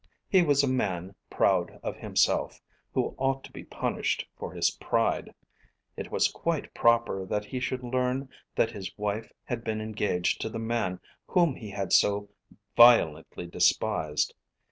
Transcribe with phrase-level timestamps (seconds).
[0.27, 2.59] He was a man proud of himself,
[2.91, 5.31] who ought to be punished for his pride.
[5.95, 10.49] It was quite proper that he should learn that his wife had been engaged to
[10.49, 12.29] the man whom he had so
[12.75, 14.33] violently despised.